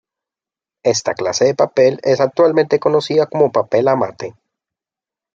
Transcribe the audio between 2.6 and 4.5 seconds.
conocida como papel amate.